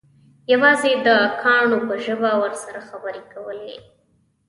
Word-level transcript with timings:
یوازې 0.53 0.91
د 1.05 1.09
کاڼو 1.41 1.77
په 1.87 1.95
ژبه 2.05 2.31
ورسره 2.41 2.79
خبرې 2.89 3.21
کولې. 3.33 3.75